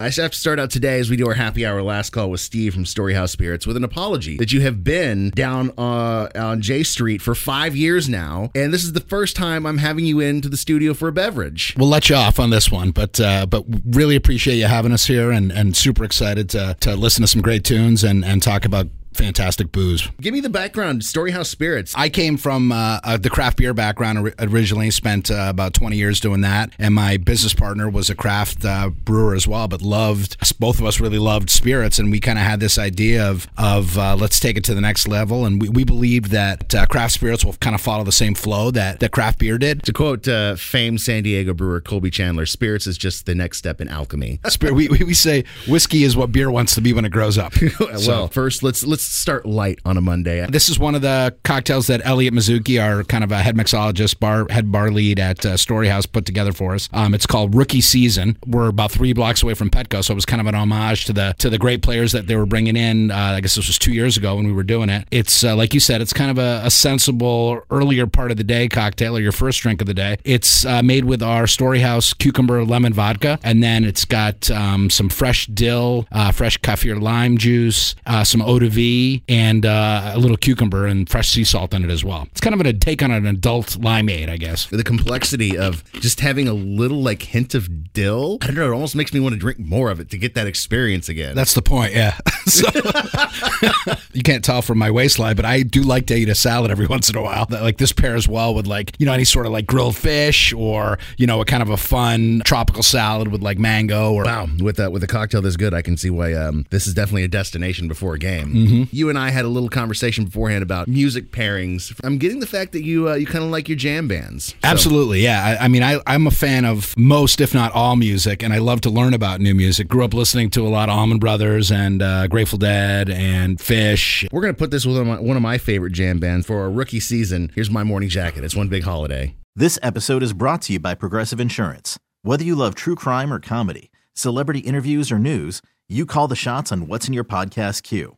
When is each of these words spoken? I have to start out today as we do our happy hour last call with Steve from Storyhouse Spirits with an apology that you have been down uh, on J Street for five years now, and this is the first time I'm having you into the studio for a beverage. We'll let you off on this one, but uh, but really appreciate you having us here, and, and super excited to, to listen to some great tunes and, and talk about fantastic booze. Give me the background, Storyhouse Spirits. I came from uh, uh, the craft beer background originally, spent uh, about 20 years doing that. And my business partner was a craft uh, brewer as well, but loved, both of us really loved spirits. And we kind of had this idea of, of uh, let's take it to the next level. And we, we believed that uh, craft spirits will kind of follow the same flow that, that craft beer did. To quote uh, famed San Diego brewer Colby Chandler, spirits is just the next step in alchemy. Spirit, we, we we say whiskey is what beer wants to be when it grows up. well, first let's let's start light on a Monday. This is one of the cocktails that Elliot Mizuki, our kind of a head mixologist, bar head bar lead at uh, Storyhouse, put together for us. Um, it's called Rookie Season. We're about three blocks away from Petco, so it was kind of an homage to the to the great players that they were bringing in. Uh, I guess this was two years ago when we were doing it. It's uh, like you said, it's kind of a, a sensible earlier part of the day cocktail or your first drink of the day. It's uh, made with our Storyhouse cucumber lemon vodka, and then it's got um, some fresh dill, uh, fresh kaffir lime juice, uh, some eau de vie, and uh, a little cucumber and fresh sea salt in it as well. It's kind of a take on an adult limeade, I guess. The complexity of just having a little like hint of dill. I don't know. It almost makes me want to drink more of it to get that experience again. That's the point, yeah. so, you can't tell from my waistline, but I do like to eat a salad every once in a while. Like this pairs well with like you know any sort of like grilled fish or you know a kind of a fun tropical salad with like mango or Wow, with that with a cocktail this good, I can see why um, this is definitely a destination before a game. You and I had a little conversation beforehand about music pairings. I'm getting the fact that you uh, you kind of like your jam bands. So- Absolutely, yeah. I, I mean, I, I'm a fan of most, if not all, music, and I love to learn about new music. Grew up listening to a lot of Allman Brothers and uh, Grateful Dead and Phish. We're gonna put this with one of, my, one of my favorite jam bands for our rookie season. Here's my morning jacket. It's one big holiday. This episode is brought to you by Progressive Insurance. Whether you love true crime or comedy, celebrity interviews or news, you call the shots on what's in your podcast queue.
I 0.00 0.10
have 0.10 0.30
to 0.30 0.38
start 0.38 0.60
out 0.60 0.70
today 0.70 1.00
as 1.00 1.10
we 1.10 1.16
do 1.16 1.26
our 1.26 1.34
happy 1.34 1.66
hour 1.66 1.82
last 1.82 2.10
call 2.10 2.30
with 2.30 2.40
Steve 2.40 2.72
from 2.72 2.84
Storyhouse 2.84 3.30
Spirits 3.30 3.66
with 3.66 3.76
an 3.76 3.82
apology 3.82 4.36
that 4.36 4.52
you 4.52 4.60
have 4.60 4.84
been 4.84 5.30
down 5.30 5.72
uh, 5.76 6.28
on 6.36 6.62
J 6.62 6.84
Street 6.84 7.20
for 7.20 7.34
five 7.34 7.74
years 7.74 8.08
now, 8.08 8.52
and 8.54 8.72
this 8.72 8.84
is 8.84 8.92
the 8.92 9.00
first 9.00 9.34
time 9.34 9.66
I'm 9.66 9.78
having 9.78 10.04
you 10.04 10.20
into 10.20 10.48
the 10.48 10.56
studio 10.56 10.94
for 10.94 11.08
a 11.08 11.12
beverage. 11.12 11.74
We'll 11.76 11.88
let 11.88 12.08
you 12.08 12.14
off 12.14 12.38
on 12.38 12.50
this 12.50 12.70
one, 12.70 12.92
but 12.92 13.18
uh, 13.18 13.46
but 13.46 13.64
really 13.84 14.14
appreciate 14.14 14.58
you 14.58 14.66
having 14.66 14.92
us 14.92 15.04
here, 15.04 15.32
and, 15.32 15.50
and 15.50 15.76
super 15.76 16.04
excited 16.04 16.48
to, 16.50 16.76
to 16.78 16.94
listen 16.94 17.22
to 17.22 17.26
some 17.26 17.42
great 17.42 17.64
tunes 17.64 18.04
and, 18.04 18.24
and 18.24 18.40
talk 18.40 18.64
about 18.64 18.86
fantastic 19.18 19.72
booze. 19.72 20.08
Give 20.20 20.32
me 20.32 20.40
the 20.40 20.48
background, 20.48 21.02
Storyhouse 21.02 21.46
Spirits. 21.46 21.92
I 21.96 22.08
came 22.08 22.36
from 22.36 22.72
uh, 22.72 23.00
uh, 23.02 23.16
the 23.16 23.28
craft 23.28 23.58
beer 23.58 23.74
background 23.74 24.32
originally, 24.38 24.90
spent 24.90 25.30
uh, 25.30 25.46
about 25.48 25.74
20 25.74 25.96
years 25.96 26.20
doing 26.20 26.42
that. 26.42 26.72
And 26.78 26.94
my 26.94 27.16
business 27.16 27.52
partner 27.52 27.90
was 27.90 28.08
a 28.08 28.14
craft 28.14 28.64
uh, 28.64 28.90
brewer 28.90 29.34
as 29.34 29.46
well, 29.46 29.68
but 29.68 29.82
loved, 29.82 30.36
both 30.58 30.78
of 30.78 30.86
us 30.86 31.00
really 31.00 31.18
loved 31.18 31.50
spirits. 31.50 31.98
And 31.98 32.10
we 32.10 32.20
kind 32.20 32.38
of 32.38 32.44
had 32.44 32.60
this 32.60 32.78
idea 32.78 33.28
of, 33.28 33.48
of 33.58 33.98
uh, 33.98 34.16
let's 34.16 34.38
take 34.40 34.56
it 34.56 34.64
to 34.64 34.74
the 34.74 34.80
next 34.80 35.08
level. 35.08 35.44
And 35.44 35.60
we, 35.60 35.68
we 35.68 35.84
believed 35.84 36.30
that 36.30 36.74
uh, 36.74 36.86
craft 36.86 37.14
spirits 37.14 37.44
will 37.44 37.54
kind 37.54 37.74
of 37.74 37.80
follow 37.80 38.04
the 38.04 38.12
same 38.12 38.34
flow 38.34 38.70
that, 38.70 39.00
that 39.00 39.10
craft 39.10 39.40
beer 39.40 39.58
did. 39.58 39.82
To 39.84 39.92
quote 39.92 40.28
uh, 40.28 40.56
famed 40.56 41.00
San 41.00 41.24
Diego 41.24 41.54
brewer 41.54 41.80
Colby 41.80 42.10
Chandler, 42.10 42.46
spirits 42.46 42.86
is 42.86 42.96
just 42.96 43.26
the 43.26 43.34
next 43.34 43.58
step 43.58 43.80
in 43.80 43.88
alchemy. 43.88 44.38
Spirit, 44.48 44.74
we, 44.74 44.88
we 44.88 44.98
we 45.04 45.14
say 45.14 45.44
whiskey 45.66 46.04
is 46.04 46.16
what 46.16 46.30
beer 46.30 46.50
wants 46.50 46.74
to 46.74 46.80
be 46.80 46.92
when 46.92 47.04
it 47.04 47.10
grows 47.10 47.38
up. 47.38 47.54
well, 47.80 48.28
first 48.28 48.62
let's 48.62 48.84
let's 48.84 49.07
start 49.08 49.46
light 49.46 49.78
on 49.84 49.96
a 49.96 50.00
Monday. 50.00 50.46
This 50.48 50.68
is 50.68 50.78
one 50.78 50.94
of 50.94 51.02
the 51.02 51.34
cocktails 51.44 51.86
that 51.88 52.00
Elliot 52.04 52.34
Mizuki, 52.34 52.82
our 52.82 53.04
kind 53.04 53.24
of 53.24 53.32
a 53.32 53.38
head 53.38 53.56
mixologist, 53.56 54.20
bar 54.20 54.46
head 54.50 54.70
bar 54.70 54.90
lead 54.90 55.18
at 55.18 55.44
uh, 55.44 55.54
Storyhouse, 55.54 56.10
put 56.10 56.24
together 56.24 56.52
for 56.52 56.74
us. 56.74 56.88
Um, 56.92 57.14
it's 57.14 57.26
called 57.26 57.54
Rookie 57.54 57.80
Season. 57.80 58.36
We're 58.46 58.68
about 58.68 58.92
three 58.92 59.12
blocks 59.12 59.42
away 59.42 59.54
from 59.54 59.70
Petco, 59.70 60.04
so 60.04 60.12
it 60.12 60.14
was 60.14 60.26
kind 60.26 60.40
of 60.40 60.46
an 60.46 60.54
homage 60.54 61.04
to 61.06 61.12
the 61.12 61.34
to 61.38 61.50
the 61.50 61.58
great 61.58 61.82
players 61.82 62.12
that 62.12 62.26
they 62.26 62.36
were 62.36 62.46
bringing 62.46 62.76
in. 62.76 63.10
Uh, 63.10 63.16
I 63.36 63.40
guess 63.40 63.54
this 63.54 63.66
was 63.66 63.78
two 63.78 63.92
years 63.92 64.16
ago 64.16 64.36
when 64.36 64.46
we 64.46 64.52
were 64.52 64.62
doing 64.62 64.88
it. 64.88 65.06
It's 65.10 65.44
uh, 65.44 65.56
like 65.56 65.74
you 65.74 65.80
said, 65.80 66.00
it's 66.00 66.12
kind 66.12 66.30
of 66.30 66.38
a, 66.38 66.62
a 66.64 66.70
sensible 66.70 67.60
earlier 67.70 68.06
part 68.06 68.30
of 68.30 68.36
the 68.36 68.44
day 68.44 68.68
cocktail 68.68 69.16
or 69.16 69.20
your 69.20 69.32
first 69.32 69.60
drink 69.60 69.80
of 69.80 69.86
the 69.86 69.94
day. 69.94 70.18
It's 70.24 70.64
uh, 70.64 70.82
made 70.82 71.04
with 71.04 71.22
our 71.22 71.44
Storyhouse 71.44 72.16
cucumber 72.16 72.64
lemon 72.64 72.92
vodka, 72.92 73.38
and 73.42 73.62
then 73.62 73.84
it's 73.84 74.04
got 74.04 74.50
um, 74.50 74.90
some 74.90 75.08
fresh 75.08 75.46
dill, 75.46 76.06
uh, 76.12 76.32
fresh 76.32 76.58
kaffir 76.58 77.00
lime 77.00 77.38
juice, 77.38 77.94
uh, 78.06 78.24
some 78.24 78.42
eau 78.42 78.58
de 78.58 78.68
vie, 78.68 78.97
and 79.28 79.64
uh, 79.64 80.12
a 80.14 80.18
little 80.18 80.36
cucumber 80.36 80.86
and 80.86 81.08
fresh 81.08 81.28
sea 81.28 81.44
salt 81.44 81.74
in 81.74 81.84
it 81.84 81.90
as 81.90 82.04
well. 82.04 82.26
It's 82.30 82.40
kind 82.40 82.54
of 82.54 82.60
a 82.60 82.72
take 82.72 83.02
on 83.02 83.10
an 83.10 83.26
adult 83.26 83.78
limeade, 83.80 84.28
I 84.28 84.36
guess. 84.36 84.66
The 84.66 84.84
complexity 84.84 85.56
of 85.56 85.84
just 85.94 86.20
having 86.20 86.48
a 86.48 86.52
little 86.52 87.02
like 87.02 87.22
hint 87.22 87.54
of 87.54 87.92
dill. 87.92 88.38
I 88.42 88.46
don't 88.46 88.56
know. 88.56 88.68
It 88.68 88.74
almost 88.74 88.94
makes 88.94 89.12
me 89.12 89.20
want 89.20 89.34
to 89.34 89.38
drink 89.38 89.58
more 89.58 89.90
of 89.90 90.00
it 90.00 90.10
to 90.10 90.18
get 90.18 90.34
that 90.34 90.46
experience 90.46 91.08
again. 91.08 91.34
That's 91.34 91.54
the 91.54 91.62
point, 91.62 91.94
yeah. 91.94 92.18
so, 92.46 92.66
you 94.12 94.22
can't 94.22 94.44
tell 94.44 94.62
from 94.62 94.78
my 94.78 94.90
waistline, 94.90 95.36
but 95.36 95.44
I 95.44 95.62
do 95.62 95.82
like 95.82 96.06
to 96.06 96.14
eat 96.14 96.28
a 96.28 96.34
salad 96.34 96.70
every 96.70 96.86
once 96.94 97.10
in 97.10 97.16
a 97.16 97.22
while. 97.22 97.46
Like 97.48 97.78
this 97.78 97.92
pairs 97.92 98.28
well 98.28 98.54
with 98.54 98.66
like 98.66 98.94
you 98.98 99.06
know 99.06 99.12
any 99.12 99.24
sort 99.24 99.46
of 99.46 99.52
like 99.52 99.66
grilled 99.66 99.96
fish 99.96 100.52
or 100.52 100.98
you 101.16 101.26
know 101.26 101.40
a 101.40 101.44
kind 101.44 101.62
of 101.62 101.70
a 101.70 101.76
fun 101.76 102.42
tropical 102.44 102.82
salad 102.82 103.28
with 103.28 103.42
like 103.42 103.58
mango 103.58 104.12
or 104.12 104.24
Wow, 104.24 104.48
with 104.60 104.76
that 104.76 104.92
with 104.92 105.02
a 105.02 105.06
cocktail 105.06 105.42
this 105.42 105.56
good, 105.56 105.74
I 105.74 105.82
can 105.82 105.96
see 105.96 106.10
why 106.10 106.32
um, 106.34 106.66
this 106.70 106.86
is 106.86 106.94
definitely 106.94 107.24
a 107.24 107.28
destination 107.28 107.88
before 107.88 108.14
a 108.14 108.18
game. 108.18 108.87
You 108.90 109.08
and 109.08 109.18
I 109.18 109.30
had 109.30 109.44
a 109.44 109.48
little 109.48 109.68
conversation 109.68 110.24
beforehand 110.24 110.62
about 110.62 110.88
music 110.88 111.30
pairings. 111.30 111.98
I'm 112.04 112.18
getting 112.18 112.40
the 112.40 112.46
fact 112.46 112.72
that 112.72 112.82
you 112.84 113.08
uh, 113.08 113.14
you 113.14 113.26
kind 113.26 113.44
of 113.44 113.50
like 113.50 113.68
your 113.68 113.76
jam 113.76 114.08
bands. 114.08 114.46
So- 114.48 114.54
Absolutely, 114.64 115.20
yeah. 115.22 115.56
I, 115.60 115.64
I 115.64 115.68
mean, 115.68 115.82
I, 115.82 116.00
I'm 116.06 116.26
a 116.26 116.30
fan 116.30 116.64
of 116.64 116.96
most, 116.96 117.40
if 117.40 117.54
not 117.54 117.72
all, 117.72 117.96
music, 117.96 118.42
and 118.42 118.52
I 118.52 118.58
love 118.58 118.80
to 118.82 118.90
learn 118.90 119.14
about 119.14 119.40
new 119.40 119.54
music. 119.54 119.88
Grew 119.88 120.04
up 120.04 120.14
listening 120.14 120.50
to 120.50 120.66
a 120.66 120.68
lot 120.70 120.88
of 120.88 120.96
Allman 120.96 121.18
Brothers 121.18 121.70
and 121.70 122.02
uh, 122.02 122.26
Grateful 122.28 122.58
Dead 122.58 123.10
and 123.10 123.58
Phish. 123.58 124.26
We're 124.32 124.42
gonna 124.42 124.54
put 124.54 124.70
this 124.70 124.84
with 124.86 124.96
one 124.96 125.08
of, 125.08 125.18
my, 125.20 125.20
one 125.20 125.36
of 125.36 125.42
my 125.42 125.58
favorite 125.58 125.92
jam 125.92 126.18
bands 126.18 126.46
for 126.46 126.60
our 126.60 126.70
rookie 126.70 127.00
season. 127.00 127.50
Here's 127.54 127.70
my 127.70 127.84
morning 127.84 128.08
jacket. 128.08 128.44
It's 128.44 128.56
one 128.56 128.68
big 128.68 128.84
holiday. 128.84 129.34
This 129.56 129.78
episode 129.82 130.22
is 130.22 130.32
brought 130.32 130.62
to 130.62 130.74
you 130.74 130.78
by 130.78 130.94
Progressive 130.94 131.40
Insurance. 131.40 131.98
Whether 132.22 132.44
you 132.44 132.54
love 132.54 132.74
true 132.74 132.94
crime 132.94 133.32
or 133.32 133.40
comedy, 133.40 133.90
celebrity 134.14 134.60
interviews 134.60 135.10
or 135.10 135.18
news, 135.18 135.62
you 135.88 136.04
call 136.04 136.28
the 136.28 136.36
shots 136.36 136.70
on 136.70 136.86
what's 136.86 137.08
in 137.08 137.14
your 137.14 137.24
podcast 137.24 137.82
queue. 137.82 138.17